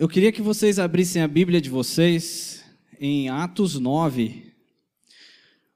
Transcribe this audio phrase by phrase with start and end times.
[0.00, 2.64] Eu queria que vocês abrissem a Bíblia de vocês
[3.00, 4.54] em Atos 9.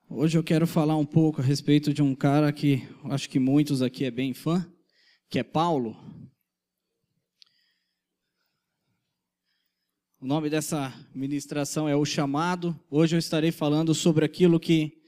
[0.08, 3.82] Hoje eu quero falar um pouco a respeito de um cara que acho que muitos
[3.82, 4.64] aqui é bem fã,
[5.28, 5.96] que é Paulo.
[10.20, 12.78] O nome dessa ministração é O Chamado.
[12.88, 15.02] Hoje eu estarei falando sobre aquilo que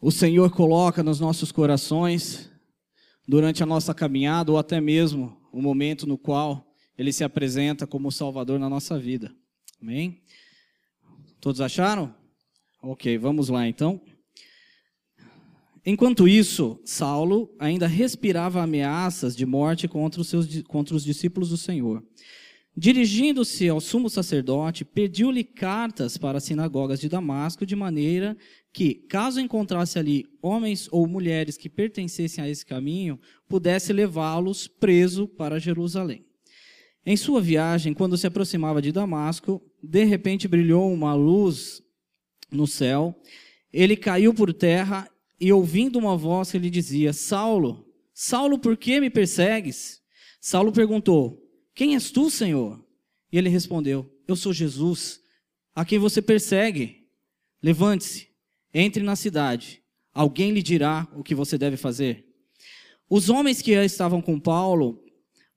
[0.00, 2.50] o Senhor coloca nos nossos corações
[3.28, 8.12] durante a nossa caminhada ou até mesmo o momento no qual ele se apresenta como
[8.12, 9.34] Salvador na nossa vida.
[9.80, 10.22] Amém?
[11.40, 12.14] Todos acharam?
[12.82, 14.00] Ok, vamos lá então.
[15.86, 21.58] Enquanto isso, Saulo ainda respirava ameaças de morte contra os, seus, contra os discípulos do
[21.58, 22.02] Senhor.
[22.76, 28.36] Dirigindo-se ao sumo sacerdote, pediu-lhe cartas para as sinagogas de Damasco, de maneira
[28.72, 35.28] que, caso encontrasse ali homens ou mulheres que pertencessem a esse caminho, pudesse levá-los preso
[35.28, 36.24] para Jerusalém.
[37.06, 41.82] Em sua viagem, quando se aproximava de Damasco, de repente brilhou uma luz
[42.50, 43.14] no céu.
[43.72, 49.00] Ele caiu por terra e, ouvindo uma voz que lhe dizia: Saulo, Saulo, por que
[49.00, 50.00] me persegues?
[50.40, 52.82] Saulo perguntou: quem és tu, Senhor?
[53.32, 55.20] E ele respondeu: Eu sou Jesus,
[55.74, 57.08] a quem você persegue.
[57.60, 58.28] Levante-se,
[58.72, 59.82] entre na cidade.
[60.12, 62.24] Alguém lhe dirá o que você deve fazer.
[63.10, 65.03] Os homens que estavam com Paulo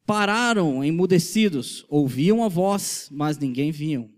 [0.07, 4.09] pararam emudecidos, ouviam a voz, mas ninguém viam.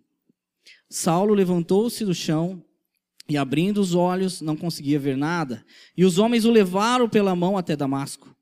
[0.87, 2.63] Saulo levantou-se do chão
[3.27, 5.65] e, abrindo os olhos, não conseguia ver nada.
[5.97, 8.33] E os homens o levaram pela mão até Damasco.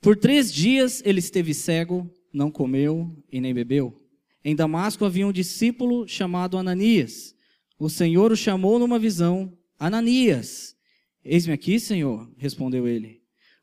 [0.00, 3.94] Por três dias ele esteve cego não comeu e nem bebeu.
[4.42, 7.34] Em Damasco havia um discípulo chamado Ananias.
[7.78, 10.74] O Senhor o chamou numa visão: Ananias.
[11.22, 13.15] Eis-me aqui, Senhor, respondeu ele.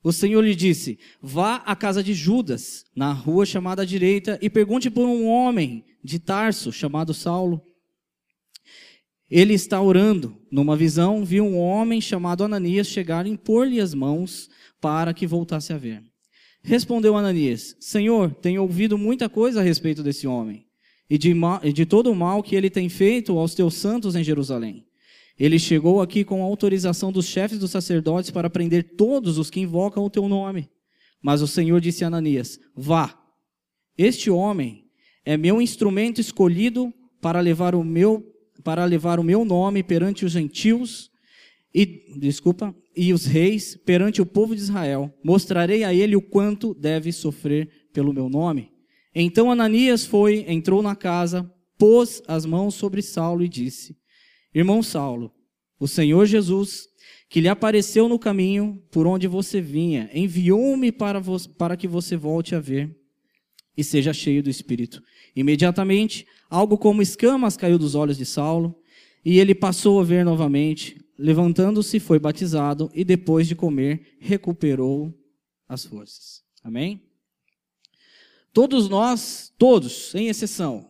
[0.04, 4.50] O Senhor lhe disse: Vá à casa de Judas, na rua chamada à direita, e
[4.50, 7.62] pergunte por um homem de Tarso chamado Saulo.
[9.30, 10.38] Ele está orando.
[10.52, 14.50] Numa visão, viu um homem chamado Ananias chegar e impor-lhe as mãos
[14.81, 16.03] para que voltasse a ver.
[16.62, 20.68] Respondeu Ananias: Senhor, tenho ouvido muita coisa a respeito desse homem
[21.09, 24.24] e de, e de todo o mal que ele tem feito aos teus santos em
[24.24, 24.86] Jerusalém.
[25.38, 30.03] Ele chegou aqui com autorização dos chefes dos sacerdotes para prender todos os que invocam
[30.05, 30.69] o teu nome.
[31.21, 33.19] Mas o Senhor disse a Ananias: Vá.
[33.97, 34.85] Este homem
[35.25, 38.23] é meu instrumento escolhido para levar o meu
[38.63, 41.11] para levar o meu nome perante os gentios
[41.73, 41.85] e
[42.19, 45.11] desculpa, e os reis perante o povo de Israel.
[45.23, 48.69] Mostrarei a ele o quanto deve sofrer pelo meu nome.
[49.15, 53.97] Então Ananias foi, entrou na casa, pôs as mãos sobre Saulo e disse:
[54.53, 55.31] Irmão Saulo,
[55.80, 56.88] o Senhor Jesus,
[57.30, 61.22] que lhe apareceu no caminho por onde você vinha, enviou-me para,
[61.58, 62.96] para que você volte a ver
[63.75, 65.02] e seja cheio do Espírito.
[65.36, 68.80] Imediatamente, algo como escamas caiu dos olhos de Saulo,
[69.25, 71.00] e ele passou a ver novamente.
[71.18, 75.13] Levantando-se, foi batizado e depois de comer, recuperou
[75.68, 76.44] as forças.
[76.63, 77.03] Amém?
[78.52, 80.90] Todos nós, todos, sem exceção,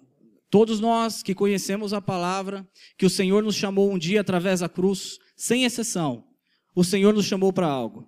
[0.53, 4.69] todos nós que conhecemos a palavra, que o Senhor nos chamou um dia através da
[4.69, 6.28] cruz, sem exceção,
[6.75, 8.08] o Senhor nos chamou para algo.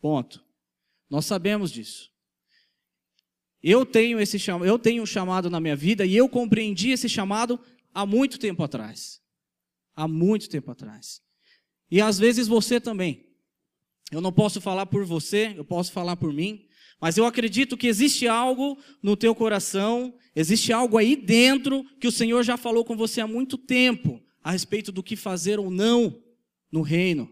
[0.00, 0.42] Ponto.
[1.10, 2.10] Nós sabemos disso.
[3.62, 7.06] Eu tenho esse chamado, eu tenho um chamado na minha vida e eu compreendi esse
[7.06, 7.60] chamado
[7.92, 9.20] há muito tempo atrás.
[9.94, 11.20] Há muito tempo atrás.
[11.90, 13.28] E às vezes você também.
[14.10, 16.66] Eu não posso falar por você, eu posso falar por mim,
[17.04, 22.10] mas eu acredito que existe algo no teu coração, existe algo aí dentro que o
[22.10, 26.18] Senhor já falou com você há muito tempo a respeito do que fazer ou não
[26.72, 27.30] no reino.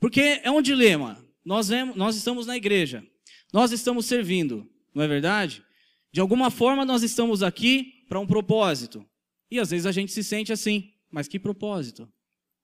[0.00, 1.22] Porque é um dilema.
[1.44, 3.06] Nós, vemos, nós estamos na igreja,
[3.52, 5.62] nós estamos servindo, não é verdade?
[6.10, 9.04] De alguma forma nós estamos aqui para um propósito.
[9.50, 12.10] E às vezes a gente se sente assim, mas que propósito?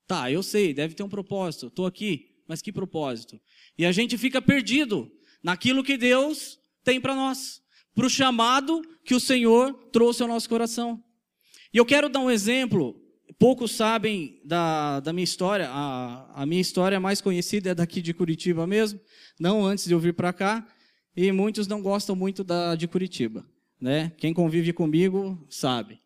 [0.07, 3.39] Tá, eu sei, deve ter um propósito, estou aqui, mas que propósito?
[3.77, 5.13] E a gente fica perdido
[5.45, 7.63] naquilo que Deus tem para nós,
[7.95, 11.05] para o chamado que o Senhor trouxe ao nosso coração.
[11.73, 12.99] E eu quero dar um exemplo.
[13.39, 15.69] Poucos sabem da, da minha história.
[15.69, 18.99] A, a minha história mais conhecida é daqui de Curitiba mesmo,
[19.39, 20.67] não antes de eu vir para cá.
[21.17, 23.47] E muitos não gostam muito da, de Curitiba.
[23.81, 24.13] Né?
[24.17, 26.01] Quem convive comigo sabe.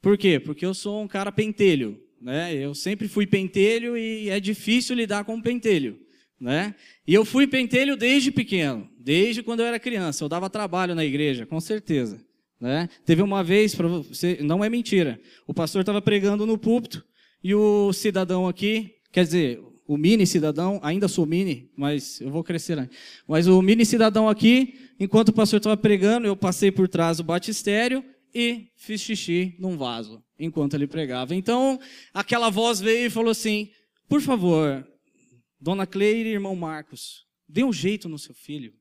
[0.00, 0.40] Por quê?
[0.40, 2.00] Porque eu sou um cara pentelho.
[2.20, 2.54] Né?
[2.54, 6.00] Eu sempre fui pentelho e é difícil lidar com pentelho.
[6.40, 6.74] Né?
[7.06, 10.22] E eu fui pentelho desde pequeno, desde quando eu era criança.
[10.22, 12.24] Eu dava trabalho na igreja, com certeza.
[12.60, 12.88] Né?
[13.04, 17.04] Teve uma vez, você, não é mentira, o pastor estava pregando no púlpito
[17.42, 22.44] e o cidadão aqui, quer dizer, o mini cidadão, ainda sou mini, mas eu vou
[22.44, 22.76] crescer.
[22.76, 22.90] Né?
[23.26, 27.24] Mas o mini cidadão aqui, enquanto o pastor estava pregando, eu passei por trás do
[27.24, 28.04] batistério
[28.34, 31.34] e fiz xixi num vaso, enquanto ele pregava.
[31.34, 31.80] Então,
[32.12, 33.70] aquela voz veio e falou assim:
[34.08, 34.86] Por favor,
[35.60, 38.74] dona Cleire e irmão Marcos, dê um jeito no seu filho.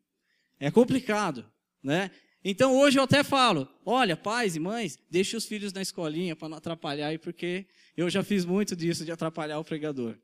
[0.60, 1.46] É complicado,
[1.82, 2.12] né?
[2.44, 6.50] Então hoje eu até falo, olha, pais e mães, deixe os filhos na escolinha para
[6.50, 10.18] não atrapalhar aí, porque eu já fiz muito disso de atrapalhar o pregador.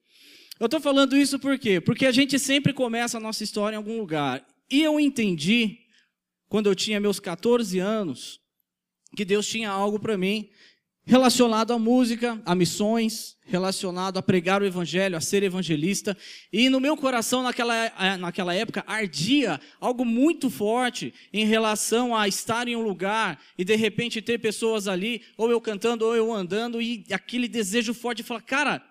[0.60, 1.82] Eu estou falando isso por quê?
[1.82, 4.46] Porque a gente sempre começa a nossa história em algum lugar.
[4.70, 5.80] E eu entendi,
[6.48, 8.40] quando eu tinha meus 14 anos,
[9.16, 10.50] que Deus tinha algo para mim
[11.06, 16.18] relacionado à música, a missões, relacionado a pregar o evangelho, a ser evangelista.
[16.52, 22.28] E no meu coração, naquela, eh, naquela época, ardia algo muito forte em relação a
[22.28, 26.32] estar em um lugar e de repente ter pessoas ali, ou eu cantando, ou eu
[26.34, 28.84] andando, e aquele desejo forte de falar, cara,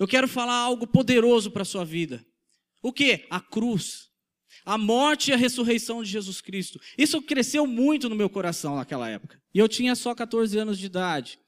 [0.00, 2.24] eu quero falar algo poderoso para a sua vida.
[2.82, 3.26] O que?
[3.30, 4.11] A cruz.
[4.64, 6.80] A morte e a ressurreição de Jesus Cristo.
[6.96, 9.40] Isso cresceu muito no meu coração naquela época.
[9.52, 11.38] E eu tinha só 14 anos de idade.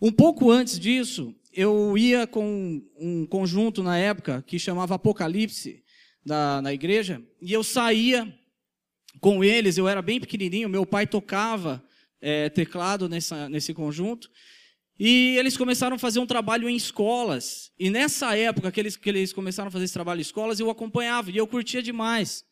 [0.00, 5.82] Um pouco antes disso, eu ia com um conjunto na época que chamava Apocalipse
[6.24, 8.32] da, na igreja, e eu saía
[9.20, 11.84] com eles, eu era bem pequenininho, meu pai tocava
[12.20, 14.30] é, teclado nessa, nesse conjunto,
[14.98, 17.72] e eles começaram a fazer um trabalho em escolas.
[17.78, 20.70] E nessa época que eles, que eles começaram a fazer esse trabalho em escolas, eu
[20.70, 22.44] acompanhava e eu curtia demais.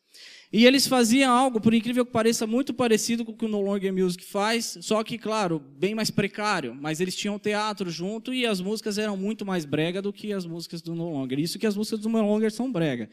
[0.51, 3.59] E eles faziam algo, por incrível que pareça, muito parecido com o que o No
[3.59, 6.75] Longer Music faz, só que, claro, bem mais precário.
[6.79, 10.45] Mas eles tinham teatro junto e as músicas eram muito mais brega do que as
[10.45, 11.39] músicas do No Longer.
[11.39, 13.09] Isso que as músicas do No Longer são brega.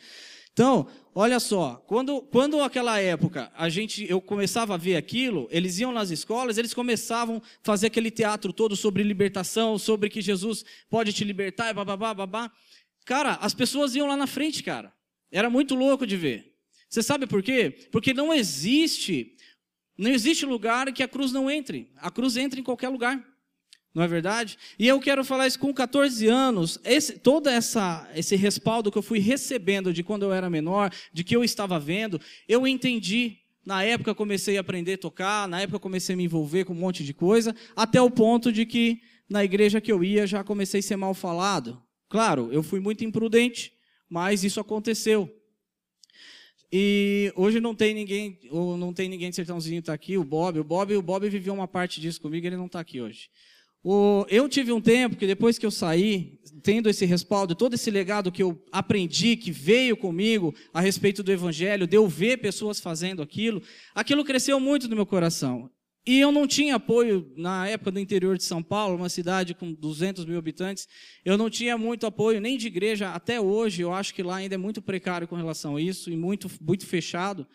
[0.61, 5.79] Então, olha só, quando, quando aquela época a gente, eu começava a ver aquilo, eles
[5.79, 10.63] iam nas escolas, eles começavam a fazer aquele teatro todo sobre libertação, sobre que Jesus
[10.91, 12.53] pode te libertar, e babá, babá.
[13.07, 14.93] Cara, as pessoas iam lá na frente, cara.
[15.33, 16.55] Era muito louco de ver.
[16.91, 17.89] Você sabe por quê?
[17.91, 19.35] Porque não existe,
[19.97, 21.91] não existe lugar que a cruz não entre.
[21.97, 23.30] A cruz entra em qualquer lugar.
[23.93, 24.57] Não é verdade?
[24.79, 29.03] E eu quero falar isso com 14 anos, esse, todo essa, esse respaldo que eu
[29.03, 33.39] fui recebendo de quando eu era menor, de que eu estava vendo, eu entendi.
[33.67, 36.77] Na época comecei a aprender a tocar, na época comecei a me envolver com um
[36.77, 40.81] monte de coisa, até o ponto de que na igreja que eu ia já comecei
[40.81, 41.83] a ser mal falado.
[42.09, 43.73] Claro, eu fui muito imprudente,
[44.09, 45.31] mas isso aconteceu.
[46.73, 50.61] E hoje não tem ninguém, ou não tem ninguém de Sertãozinho está aqui, o Bob.
[50.61, 53.29] O Bob, o Bob viveu uma parte disso comigo, ele não está aqui hoje.
[53.83, 57.91] O, eu tive um tempo que depois que eu saí, tendo esse respaldo, todo esse
[57.91, 62.79] legado que eu aprendi, que veio comigo a respeito do Evangelho, de eu ver pessoas
[62.79, 63.63] fazendo aquilo,
[63.95, 65.71] aquilo cresceu muito no meu coração.
[66.07, 69.73] E eu não tinha apoio na época do interior de São Paulo, uma cidade com
[69.73, 70.89] 200 mil habitantes.
[71.25, 73.83] Eu não tinha muito apoio nem de igreja até hoje.
[73.83, 76.87] Eu acho que lá ainda é muito precário com relação a isso e muito, muito
[76.87, 77.47] fechado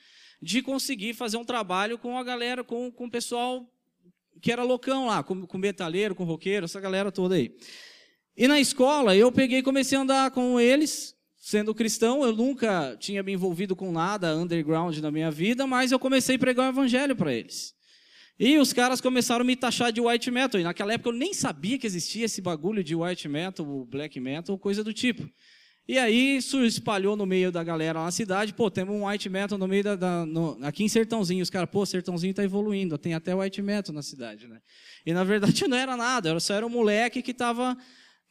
[0.42, 3.68] de conseguir fazer um trabalho com a galera, com, com o pessoal
[4.42, 7.56] que era loucão lá, com, com metaleiro, com roqueiro, essa galera toda aí.
[8.38, 12.24] E na escola eu peguei e comecei a andar com eles, sendo cristão.
[12.24, 16.40] Eu nunca tinha me envolvido com nada underground na minha vida, mas eu comecei a
[16.40, 17.74] pregar o evangelho para eles.
[18.38, 20.60] E os caras começaram a me taxar de white metal.
[20.60, 24.60] E naquela época eu nem sabia que existia esse bagulho de white metal, black metal,
[24.60, 25.30] coisa do tipo.
[25.88, 28.54] E aí isso espalhou no meio da galera lá na cidade.
[28.54, 29.96] Pô, temos um white metal no meio da.
[29.96, 31.44] da no, aqui em Sertãozinho.
[31.44, 32.98] Os caras, pô, Sertãozinho está evoluindo.
[32.98, 34.60] Tem até white metal na cidade, né?
[35.06, 36.30] E na verdade não era nada.
[36.30, 37.78] Eu só era um moleque que tava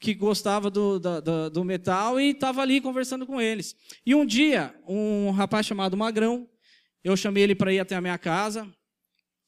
[0.00, 3.74] que gostava do, do, do metal e estava ali conversando com eles.
[4.04, 6.48] E um dia, um rapaz chamado Magrão,
[7.02, 8.68] eu chamei ele para ir até a minha casa.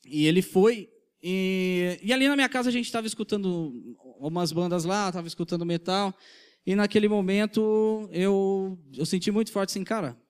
[0.06, 0.88] E ele foi.
[1.22, 3.74] E, e ali na minha casa a gente estava escutando
[4.20, 6.14] umas bandas lá, estava escutando metal.
[6.66, 10.20] E naquele momento eu, eu senti muito forte assim, cara,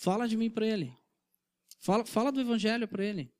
[0.00, 0.92] fala de mim para ele.
[1.78, 3.30] Fala, fala do evangelho para ele.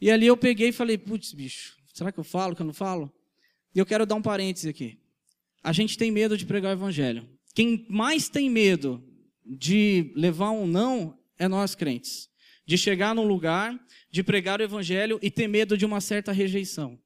[0.00, 2.72] E ali eu peguei e falei, putz, bicho, será que eu falo, que eu não
[2.72, 3.12] falo?
[3.74, 4.98] E eu quero dar um parêntese aqui.
[5.62, 7.28] A gente tem medo de pregar o evangelho.
[7.54, 9.02] Quem mais tem medo
[9.44, 12.30] de levar um não é nós crentes.
[12.66, 13.78] De chegar num lugar
[14.10, 16.98] de pregar o evangelho e ter medo de uma certa rejeição.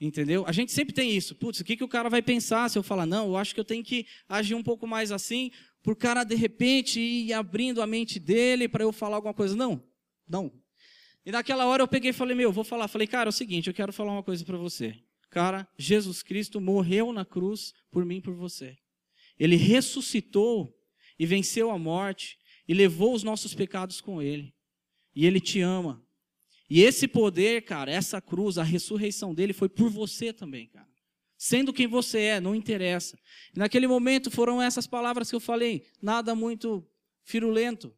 [0.00, 0.44] Entendeu?
[0.46, 1.34] A gente sempre tem isso.
[1.34, 3.60] Putz, o que, que o cara vai pensar se eu falar, não, eu acho que
[3.60, 5.50] eu tenho que agir um pouco mais assim,
[5.82, 9.54] para o cara de repente ir abrindo a mente dele para eu falar alguma coisa.
[9.54, 9.82] Não,
[10.26, 10.50] não.
[11.24, 12.88] E naquela hora eu peguei e falei, meu, vou falar.
[12.88, 14.94] Falei, cara, é o seguinte, eu quero falar uma coisa para você.
[15.28, 18.76] Cara, Jesus Cristo morreu na cruz por mim e por você.
[19.38, 20.74] Ele ressuscitou
[21.18, 24.54] e venceu a morte e levou os nossos pecados com ele.
[25.14, 26.02] E ele te ama.
[26.70, 30.88] E esse poder, cara, essa cruz, a ressurreição dele foi por você também, cara.
[31.36, 33.18] Sendo quem você é, não interessa.
[33.52, 36.86] E naquele momento foram essas palavras que eu falei, nada muito
[37.24, 37.92] firulento.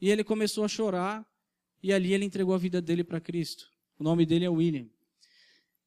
[0.00, 1.24] E ele começou a chorar,
[1.80, 3.70] e ali ele entregou a vida dele para Cristo.
[3.96, 4.88] O nome dele é William.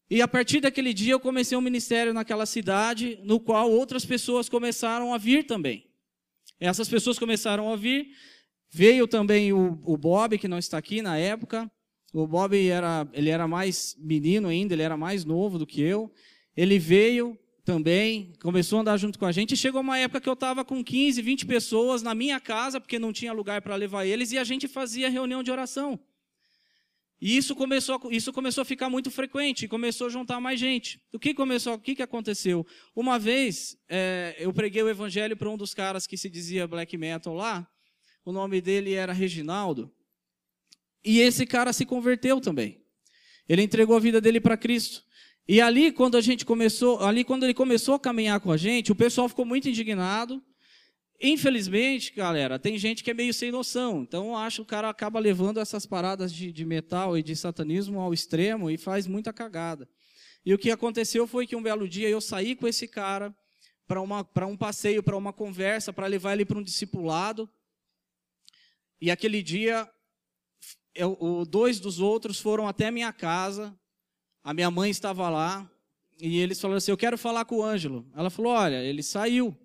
[0.09, 4.47] E a partir daquele dia eu comecei um ministério naquela cidade, no qual outras pessoas
[4.47, 5.87] começaram a vir também.
[6.57, 8.15] Essas pessoas começaram a vir,
[8.71, 11.69] veio também o, o Bob, que não está aqui na época,
[12.13, 16.11] o Bob era, ele era mais menino ainda, ele era mais novo do que eu.
[16.55, 19.53] Ele veio também, começou a andar junto com a gente.
[19.53, 22.97] E chegou uma época que eu estava com 15, 20 pessoas na minha casa, porque
[22.97, 25.99] não tinha lugar para levar eles, e a gente fazia reunião de oração.
[27.21, 31.01] E isso começou, isso começou a ficar muito frequente, começou a juntar mais gente.
[31.13, 32.65] O que começou, o que, que aconteceu?
[32.95, 36.97] Uma vez, é, eu preguei o evangelho para um dos caras que se dizia black
[36.97, 37.69] metal lá,
[38.23, 39.93] o nome dele era Reginaldo,
[41.03, 42.81] e esse cara se converteu também.
[43.47, 45.03] Ele entregou a vida dele para Cristo.
[45.47, 48.91] E ali, quando a gente começou, ali quando ele começou a caminhar com a gente,
[48.91, 50.43] o pessoal ficou muito indignado.
[51.19, 54.03] Infelizmente, galera, tem gente que é meio sem noção.
[54.03, 57.99] Então, acho que o cara acaba levando essas paradas de, de metal e de satanismo
[57.99, 59.89] ao extremo e faz muita cagada.
[60.45, 63.35] E o que aconteceu foi que um belo dia eu saí com esse cara
[63.87, 67.49] para um passeio, para uma conversa, para levar ele para um discipulado.
[69.01, 69.89] E aquele dia
[70.99, 73.73] eu, o, dois dos outros foram até a minha casa,
[74.43, 75.69] a minha mãe estava lá,
[76.19, 78.05] e eles falaram assim: Eu quero falar com o Ângelo.
[78.13, 79.57] Ela falou: Olha, ele saiu.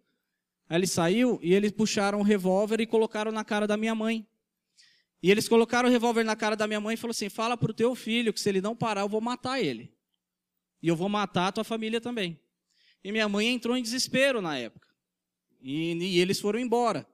[0.69, 3.95] Aí ele saiu e eles puxaram o um revólver e colocaram na cara da minha
[3.95, 4.27] mãe.
[5.21, 7.71] E eles colocaram o revólver na cara da minha mãe e falou assim: Fala para
[7.71, 9.93] o teu filho que se ele não parar, eu vou matar ele.
[10.81, 12.39] E eu vou matar a tua família também.
[13.03, 14.89] E minha mãe entrou em desespero na época.
[15.61, 17.07] E, e eles foram embora.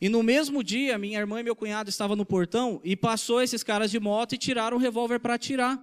[0.00, 3.62] E no mesmo dia, minha irmã e meu cunhado estavam no portão e passou esses
[3.62, 5.82] caras de moto e tiraram o revólver para atirar.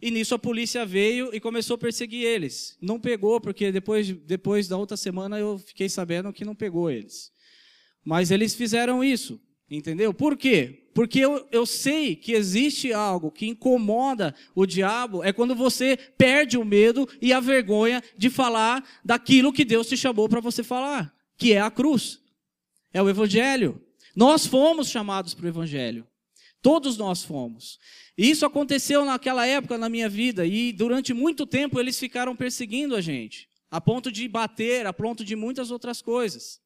[0.00, 2.76] E nisso a polícia veio e começou a perseguir eles.
[2.80, 7.30] Não pegou, porque depois, depois da outra semana eu fiquei sabendo que não pegou eles.
[8.02, 9.38] Mas eles fizeram isso,
[9.70, 10.14] entendeu?
[10.14, 10.88] Por quê?
[10.94, 16.56] Porque eu, eu sei que existe algo que incomoda o diabo, é quando você perde
[16.56, 21.14] o medo e a vergonha de falar daquilo que Deus te chamou para você falar,
[21.36, 22.19] que é a cruz.
[22.92, 23.80] É o Evangelho.
[24.14, 26.06] Nós fomos chamados para o Evangelho.
[26.62, 27.78] Todos nós fomos.
[28.16, 32.94] E isso aconteceu naquela época na minha vida, e durante muito tempo eles ficaram perseguindo
[32.94, 36.60] a gente, a ponto de bater, a ponto de muitas outras coisas.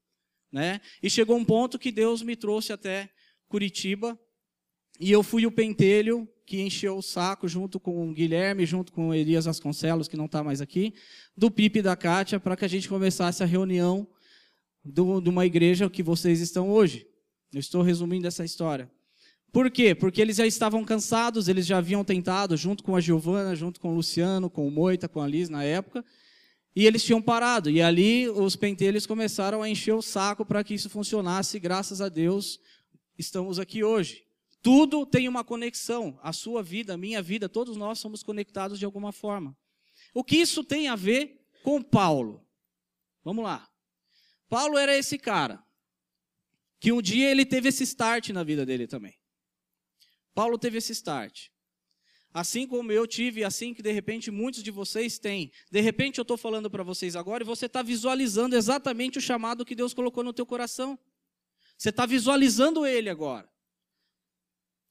[0.51, 0.81] Né?
[1.03, 3.09] E chegou um ponto que Deus me trouxe até
[3.47, 4.19] Curitiba,
[4.99, 9.09] e eu fui o pentelho que encheu o saco junto com o Guilherme, junto com
[9.09, 10.93] o Elias Vasconcelos, que não está mais aqui,
[11.37, 14.07] do Pipe e da Kátia, para que a gente começasse a reunião
[14.85, 17.07] do, de uma igreja que vocês estão hoje.
[17.53, 18.91] Eu estou resumindo essa história.
[19.53, 19.95] Por quê?
[19.95, 23.93] Porque eles já estavam cansados, eles já haviam tentado, junto com a Giovana, junto com
[23.93, 26.05] o Luciano, com o Moita, com a Liz na época,
[26.75, 27.71] e eles tinham parado.
[27.71, 32.09] E ali os pentelhos começaram a encher o saco para que isso funcionasse, graças a
[32.09, 32.59] Deus
[33.17, 34.25] estamos aqui hoje.
[34.61, 36.19] Tudo tem uma conexão.
[36.21, 39.57] A sua vida, a minha vida, todos nós somos conectados de alguma forma.
[40.13, 42.45] O que isso tem a ver com Paulo?
[43.23, 43.69] Vamos lá.
[44.55, 45.61] Paulo era esse cara
[46.79, 49.19] que um dia ele teve esse start na vida dele também.
[50.33, 51.49] Paulo teve esse start.
[52.33, 55.51] Assim como eu tive, assim que de repente muitos de vocês têm.
[55.73, 59.65] De repente eu estou falando para vocês agora e você está visualizando exatamente o chamado
[59.65, 60.97] que Deus colocou no teu coração.
[61.77, 63.53] Você está visualizando ele agora.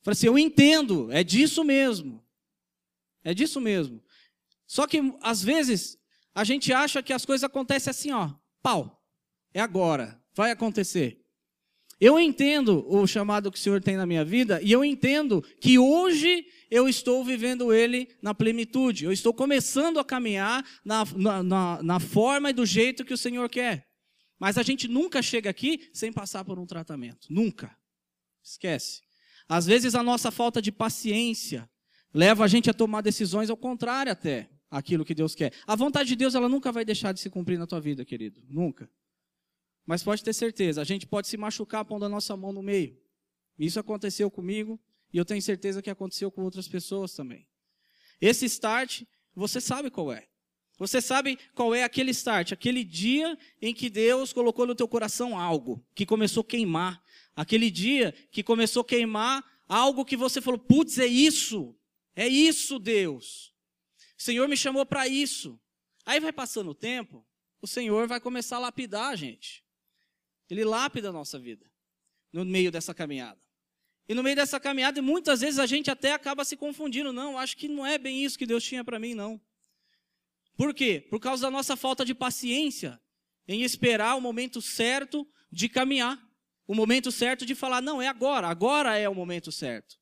[0.01, 2.22] Falei assim, eu entendo, é disso mesmo.
[3.24, 4.03] É disso mesmo.
[4.67, 5.98] Só que às vezes
[6.36, 9.00] a gente acha que as coisas acontecem assim, ó, pau.
[9.53, 11.24] É agora, vai acontecer.
[12.00, 15.79] Eu entendo o chamado que o Senhor tem na minha vida e eu entendo que
[15.79, 19.05] hoje eu estou vivendo ele na plenitude.
[19.05, 23.17] Eu estou começando a caminhar na, na, na, na forma e do jeito que o
[23.17, 23.88] Senhor quer.
[24.39, 27.27] Mas a gente nunca chega aqui sem passar por um tratamento.
[27.29, 27.74] Nunca.
[28.43, 29.01] Esquece.
[29.48, 31.69] Às vezes a nossa falta de paciência
[32.13, 35.53] leva a gente a tomar decisões ao contrário até aquilo que Deus quer.
[35.65, 38.41] A vontade de Deus ela nunca vai deixar de se cumprir na tua vida, querido.
[38.50, 38.89] Nunca.
[39.85, 42.97] Mas pode ter certeza, a gente pode se machucar pondo a nossa mão no meio.
[43.57, 44.79] Isso aconteceu comigo
[45.11, 47.47] e eu tenho certeza que aconteceu com outras pessoas também.
[48.19, 49.03] Esse start,
[49.35, 50.27] você sabe qual é.
[50.77, 55.37] Você sabe qual é aquele start, aquele dia em que Deus colocou no teu coração
[55.37, 57.03] algo que começou a queimar.
[57.35, 61.75] Aquele dia que começou a queimar algo que você falou: "Putz, é isso.
[62.15, 63.53] É isso, Deus.
[64.17, 65.59] O Senhor me chamou para isso".
[66.05, 67.25] Aí vai passando o tempo,
[67.61, 69.62] o Senhor vai começar a lapidar a gente.
[70.50, 71.65] Ele lapida a nossa vida
[72.31, 73.39] no meio dessa caminhada.
[74.07, 77.13] E no meio dessa caminhada, muitas vezes a gente até acaba se confundindo.
[77.13, 79.39] Não, acho que não é bem isso que Deus tinha para mim, não.
[80.55, 81.05] Por quê?
[81.09, 83.00] Por causa da nossa falta de paciência
[83.47, 86.21] em esperar o momento certo de caminhar,
[86.67, 89.97] o momento certo de falar, não, é agora, agora é o momento certo.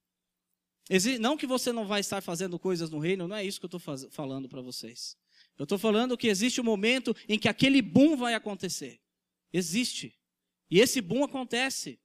[1.20, 3.78] Não que você não vai estar fazendo coisas no reino, não é isso que eu
[3.78, 5.16] estou falando para vocês.
[5.58, 9.00] Eu estou falando que existe um momento em que aquele boom vai acontecer.
[9.54, 10.18] Existe.
[10.72, 12.00] E esse boom acontece.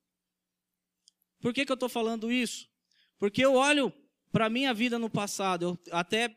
[1.41, 2.69] Por que, que eu estou falando isso?
[3.17, 3.93] Porque eu olho
[4.33, 6.37] para a minha vida no passado, eu, até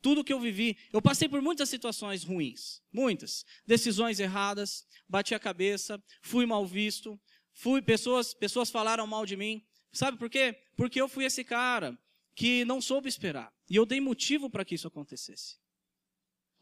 [0.00, 5.38] tudo que eu vivi, eu passei por muitas situações ruins, muitas, decisões erradas, bati a
[5.40, 7.20] cabeça, fui mal visto,
[7.52, 9.66] fui pessoas, pessoas falaram mal de mim.
[9.92, 10.62] Sabe por quê?
[10.76, 11.98] Porque eu fui esse cara
[12.36, 13.52] que não soube esperar.
[13.68, 15.58] E eu dei motivo para que isso acontecesse.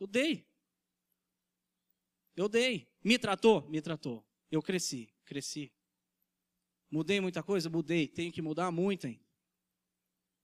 [0.00, 0.48] Eu dei.
[2.34, 2.90] Eu dei.
[3.04, 3.68] Me tratou?
[3.68, 4.26] Me tratou.
[4.50, 5.72] Eu cresci, cresci.
[6.90, 7.68] Mudei muita coisa?
[7.68, 8.06] Mudei.
[8.06, 9.20] Tenho que mudar muito, hein?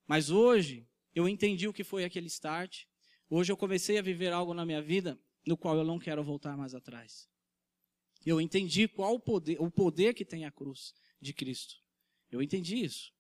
[0.07, 2.85] Mas hoje, eu entendi o que foi aquele start.
[3.31, 6.57] Hoje eu comecei a viver algo na minha vida no qual eu não quero voltar
[6.57, 7.29] mais atrás.
[8.25, 11.77] Eu entendi qual o poder, o poder que tem a cruz de Cristo.
[12.31, 13.13] Eu entendi isso.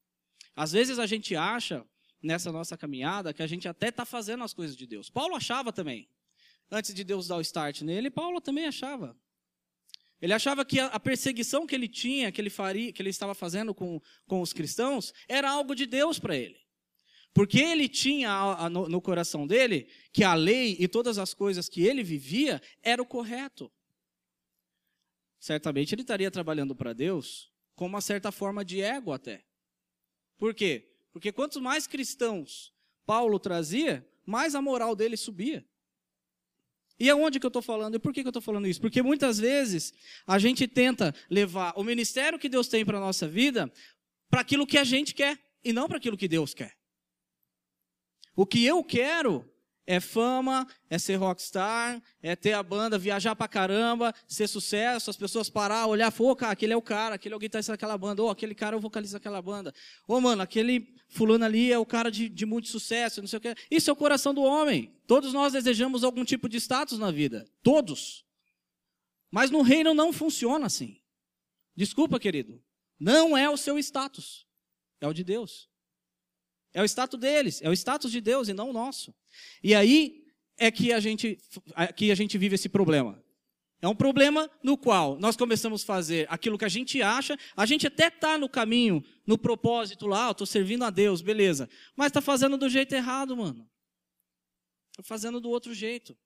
[0.54, 1.86] Às vezes a gente acha
[2.22, 5.10] nessa nossa caminhada que a gente até está fazendo as coisas de Deus.
[5.10, 6.08] Paulo achava também.
[6.70, 9.16] Antes de Deus dar o start nele, Paulo também achava.
[10.22, 13.74] Ele achava que a perseguição que ele tinha, que ele faria, que ele estava fazendo
[13.74, 16.62] com, com os cristãos, era algo de Deus para ele.
[17.34, 22.04] Porque ele tinha no coração dele que a lei e todas as coisas que ele
[22.04, 23.72] vivia era o correto.
[25.40, 29.44] Certamente ele estaria trabalhando para Deus com uma certa forma de ego até.
[30.38, 30.94] Por quê?
[31.10, 32.72] Porque quanto mais cristãos
[33.04, 35.66] Paulo trazia, mais a moral dele subia.
[36.98, 37.94] E aonde que eu estou falando?
[37.96, 38.80] E por que, que eu estou falando isso?
[38.80, 39.92] Porque muitas vezes
[40.26, 43.72] a gente tenta levar o ministério que Deus tem para a nossa vida
[44.30, 46.76] para aquilo que a gente quer e não para aquilo que Deus quer.
[48.34, 49.51] O que eu quero
[49.86, 55.16] é fama, é ser rockstar, é ter a banda, viajar pra caramba, ser sucesso, as
[55.16, 58.22] pessoas parar, olhar, pô, cara, aquele é o cara, aquele é o guitarrista daquela banda,
[58.22, 59.74] ou aquele cara é o vocalista daquela banda.
[60.06, 63.40] Ô, mano, aquele fulano ali é o cara de, de muito sucesso, não sei o
[63.40, 63.54] que.
[63.70, 64.94] Isso é o coração do homem.
[65.06, 67.46] Todos nós desejamos algum tipo de status na vida.
[67.62, 68.24] Todos.
[69.30, 71.00] Mas no reino não funciona assim.
[71.74, 72.62] Desculpa, querido.
[73.00, 74.46] Não é o seu status.
[75.00, 75.71] É o de Deus.
[76.74, 79.14] É o status deles, é o status de Deus e não o nosso.
[79.62, 80.24] E aí
[80.56, 81.38] é que a gente,
[81.96, 83.22] que a gente vive esse problema.
[83.80, 87.66] É um problema no qual nós começamos a fazer aquilo que a gente acha, a
[87.66, 91.68] gente até está no caminho, no propósito lá, estou servindo a Deus, beleza.
[91.96, 93.68] Mas está fazendo do jeito errado, mano.
[94.92, 96.16] Está fazendo do outro jeito.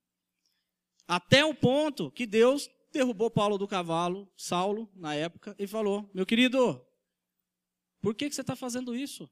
[1.09, 6.27] Até o ponto que Deus derrubou Paulo do cavalo, Saulo, na época, e falou: Meu
[6.27, 6.85] querido,
[8.03, 9.31] por que, que você está fazendo isso?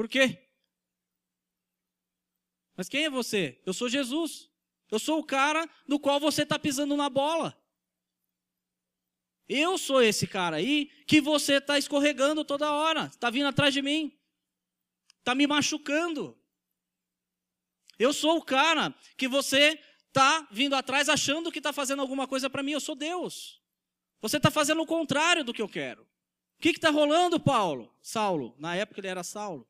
[0.00, 0.48] Por quê?
[2.74, 3.60] Mas quem é você?
[3.66, 4.50] Eu sou Jesus.
[4.90, 7.54] Eu sou o cara no qual você está pisando na bola.
[9.46, 13.08] Eu sou esse cara aí que você está escorregando toda hora.
[13.08, 14.18] Está vindo atrás de mim.
[15.18, 16.34] Está me machucando.
[17.98, 22.48] Eu sou o cara que você está vindo atrás achando que está fazendo alguma coisa
[22.48, 22.72] para mim.
[22.72, 23.62] Eu sou Deus.
[24.22, 26.04] Você está fazendo o contrário do que eu quero.
[26.04, 27.94] O que está rolando, Paulo?
[28.00, 28.56] Saulo.
[28.58, 29.69] Na época ele era Saulo.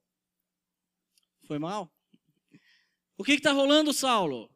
[1.51, 1.93] Foi mal?
[3.19, 4.45] O que está rolando, Saulo?
[4.45, 4.51] O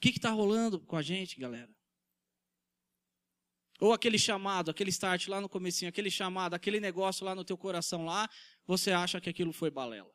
[0.00, 1.70] que está rolando com a gente, galera?
[3.78, 7.58] Ou aquele chamado, aquele start lá no comecinho, aquele chamado, aquele negócio lá no teu
[7.58, 8.30] coração lá,
[8.64, 10.10] você acha que aquilo foi balela?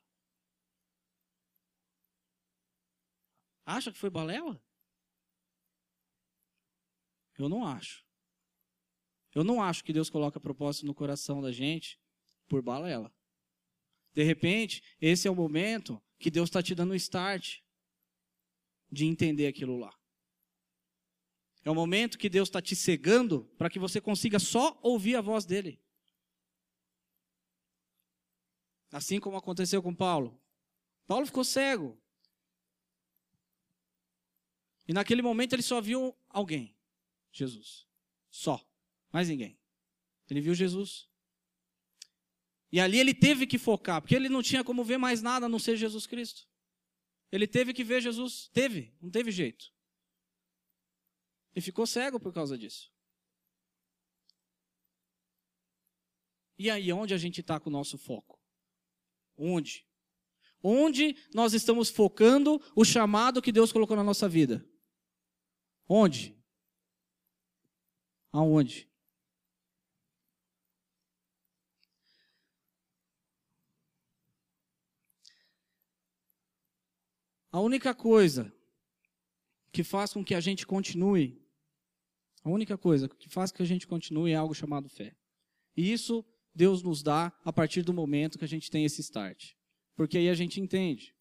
[3.63, 4.59] Acha que foi balela?
[7.37, 8.03] Eu não acho.
[9.35, 12.01] Eu não acho que Deus coloca propósito no coração da gente
[12.47, 13.13] por balela.
[14.13, 17.59] De repente, esse é o momento que Deus está te dando o start
[18.91, 19.97] de entender aquilo lá.
[21.63, 25.21] É o momento que Deus está te cegando para que você consiga só ouvir a
[25.21, 25.79] voz dele.
[28.91, 30.39] Assim como aconteceu com Paulo.
[31.07, 32.01] Paulo ficou cego.
[34.87, 36.75] E naquele momento ele só viu alguém:
[37.31, 37.87] Jesus.
[38.29, 38.65] Só.
[39.11, 39.59] Mais ninguém.
[40.29, 41.10] Ele viu Jesus.
[42.71, 45.49] E ali ele teve que focar, porque ele não tinha como ver mais nada a
[45.49, 46.47] não ser Jesus Cristo.
[47.31, 48.49] Ele teve que ver Jesus.
[48.53, 49.73] Teve, não teve jeito.
[51.55, 52.91] E ficou cego por causa disso.
[56.57, 58.39] E aí, onde a gente está com o nosso foco?
[59.35, 59.87] Onde?
[60.61, 64.63] Onde nós estamos focando o chamado que Deus colocou na nossa vida?
[65.87, 66.37] Onde?
[68.31, 68.90] Aonde?
[77.51, 78.53] A única coisa
[79.71, 81.41] que faz com que a gente continue,
[82.43, 85.15] a única coisa que faz com que a gente continue é algo chamado fé.
[85.75, 89.53] E isso Deus nos dá a partir do momento que a gente tem esse start.
[89.95, 91.15] Porque aí a gente entende.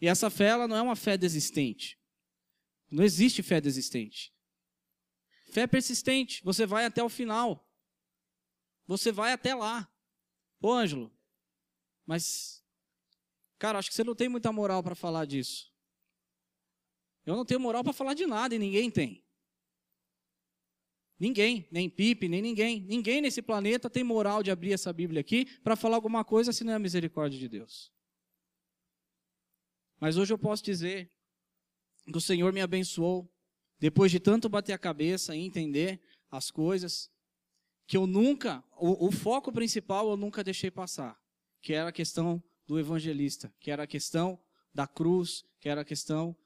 [0.00, 1.98] E essa fé, ela não é uma fé desistente.
[2.90, 4.32] Não existe fé desistente.
[5.52, 6.42] Fé persistente.
[6.44, 7.68] Você vai até o final.
[8.86, 9.90] Você vai até lá.
[10.60, 11.12] Ô, Ângelo,
[12.06, 12.64] mas,
[13.58, 15.72] cara, acho que você não tem muita moral para falar disso.
[17.26, 19.22] Eu não tenho moral para falar de nada e ninguém tem.
[21.18, 22.80] Ninguém, nem Pipe, nem ninguém.
[22.80, 26.62] Ninguém nesse planeta tem moral de abrir essa Bíblia aqui para falar alguma coisa se
[26.62, 27.92] não é a misericórdia de Deus.
[30.00, 31.12] Mas hoje eu posso dizer
[32.06, 33.30] que o Senhor me abençoou,
[33.80, 37.10] depois de tanto bater a cabeça e entender as coisas,
[37.86, 41.20] que eu nunca, o, o foco principal eu nunca deixei passar,
[41.60, 44.38] que era a questão do evangelista, que era a questão
[44.74, 46.36] da cruz, que era a questão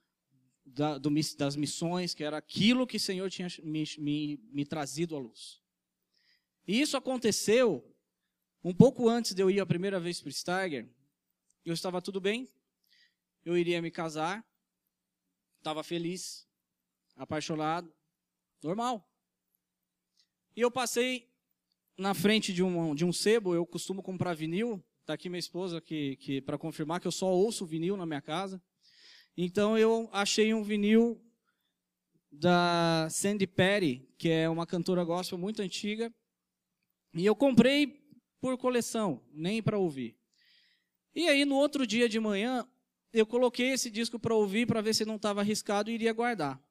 [0.64, 5.16] da, do, das missões, que era aquilo que o Senhor tinha me, me, me trazido
[5.16, 5.60] à luz.
[6.64, 7.84] E isso aconteceu
[8.62, 10.88] um pouco antes de eu ir a primeira vez para o Steiger.
[11.64, 12.48] Eu estava tudo bem,
[13.44, 14.46] eu iria me casar,
[15.58, 16.46] estava feliz,
[17.16, 17.92] apaixonado,
[18.62, 19.12] normal.
[20.54, 21.28] E eu passei
[21.98, 25.80] na frente de um, de um sebo, eu costumo comprar vinil, está aqui minha esposa
[25.80, 28.62] que, que para confirmar que eu só ouço vinil na minha casa.
[29.36, 31.20] Então eu achei um vinil
[32.30, 36.12] da Sandy Perry, que é uma cantora gospel muito antiga,
[37.14, 38.00] e eu comprei
[38.40, 40.16] por coleção, nem para ouvir.
[41.14, 42.66] E aí no outro dia de manhã,
[43.12, 46.62] eu coloquei esse disco para ouvir para ver se não estava arriscado e iria guardar.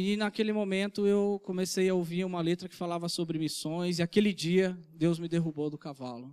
[0.00, 4.32] E naquele momento eu comecei a ouvir uma letra que falava sobre missões, e aquele
[4.32, 6.32] dia Deus me derrubou do cavalo.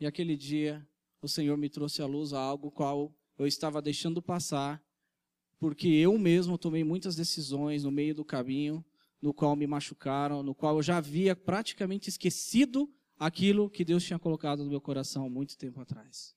[0.00, 0.82] E aquele dia
[1.20, 4.82] o Senhor me trouxe à luz algo qual eu estava deixando passar,
[5.58, 8.82] porque eu mesmo tomei muitas decisões no meio do caminho,
[9.20, 14.18] no qual me machucaram, no qual eu já havia praticamente esquecido aquilo que Deus tinha
[14.18, 16.34] colocado no meu coração muito tempo atrás.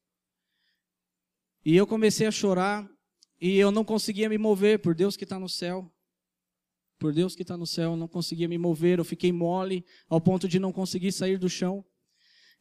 [1.64, 2.92] E eu comecei a chorar
[3.40, 5.90] e eu não conseguia me mover por Deus que está no céu.
[7.00, 10.48] Por Deus que está no céu, não conseguia me mover, eu fiquei mole ao ponto
[10.48, 11.84] de não conseguir sair do chão.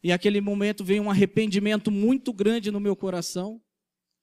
[0.01, 3.61] E aquele momento veio um arrependimento muito grande no meu coração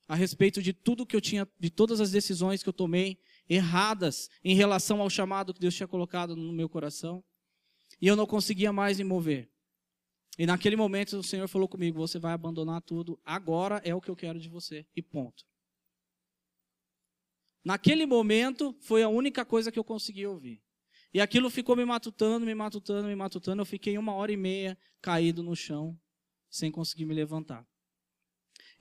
[0.08, 4.30] a respeito de tudo que eu tinha, de todas as decisões que eu tomei erradas
[4.42, 7.22] em relação ao chamado que Deus tinha colocado no meu coração.
[8.00, 9.50] E eu não conseguia mais me mover.
[10.38, 14.10] E naquele momento o Senhor falou comigo: Você vai abandonar tudo, agora é o que
[14.10, 14.86] eu quero de você.
[14.94, 15.44] E ponto.
[17.66, 20.62] Naquele momento foi a única coisa que eu consegui ouvir.
[21.12, 23.60] E aquilo ficou me matutando, me matutando, me matutando.
[23.60, 25.98] Eu fiquei uma hora e meia caído no chão,
[26.48, 27.66] sem conseguir me levantar.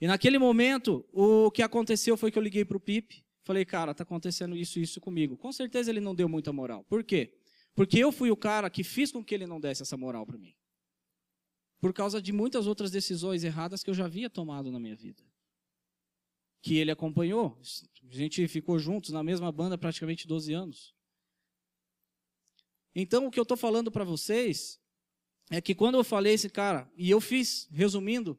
[0.00, 3.26] E naquele momento, o que aconteceu foi que eu liguei para o Pipe.
[3.42, 5.36] Falei, cara, está acontecendo isso e isso comigo.
[5.36, 6.84] Com certeza ele não deu muita moral.
[6.84, 7.34] Por quê?
[7.74, 10.38] Porque eu fui o cara que fiz com que ele não desse essa moral para
[10.38, 10.54] mim
[11.80, 15.22] por causa de muitas outras decisões erradas que eu já havia tomado na minha vida.
[16.66, 17.56] Que ele acompanhou.
[18.10, 20.92] A gente ficou juntos na mesma banda praticamente 12 anos.
[22.92, 24.80] Então, o que eu estou falando para vocês
[25.48, 28.36] é que quando eu falei esse cara, e eu fiz, resumindo,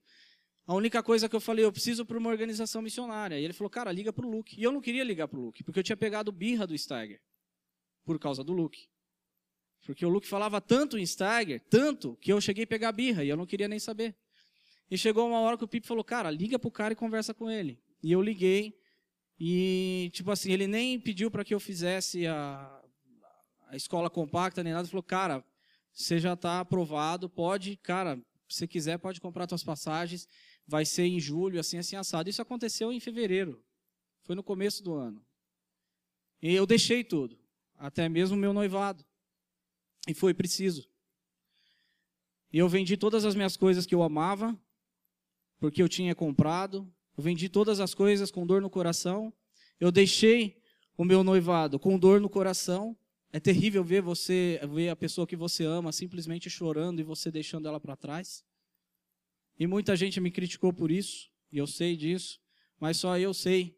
[0.65, 3.39] a única coisa que eu falei, eu preciso para uma organização missionária.
[3.39, 4.59] E ele falou, cara, liga para o Luke.
[4.59, 7.21] E eu não queria ligar para o Luke, porque eu tinha pegado birra do Steiger,
[8.03, 8.89] por causa do Luke.
[9.85, 13.29] Porque o Luke falava tanto em Steiger, tanto, que eu cheguei a pegar birra e
[13.29, 14.17] eu não queria nem saber.
[14.91, 17.49] E chegou uma hora que o Pipe falou, cara, liga pro cara e conversa com
[17.49, 17.79] ele.
[18.03, 18.77] E eu liguei
[19.39, 22.83] e, tipo assim, ele nem pediu para que eu fizesse a,
[23.67, 24.83] a escola compacta nem nada.
[24.83, 25.43] Ele falou, cara,
[25.93, 30.27] você já está aprovado, pode, cara, se quiser, pode comprar suas passagens.
[30.65, 32.29] Vai ser em julho, assim, assim, assado.
[32.29, 33.63] Isso aconteceu em fevereiro.
[34.23, 35.25] Foi no começo do ano.
[36.41, 37.39] E eu deixei tudo,
[37.77, 39.05] até mesmo meu noivado.
[40.07, 40.89] E foi preciso.
[42.51, 44.57] E eu vendi todas as minhas coisas que eu amava,
[45.59, 46.91] porque eu tinha comprado.
[47.17, 49.33] Eu vendi todas as coisas com dor no coração.
[49.79, 50.61] Eu deixei
[50.95, 52.95] o meu noivado com dor no coração.
[53.33, 57.67] É terrível ver você, ver a pessoa que você ama simplesmente chorando e você deixando
[57.67, 58.45] ela para trás.
[59.59, 62.39] E muita gente me criticou por isso, e eu sei disso,
[62.79, 63.75] mas só eu sei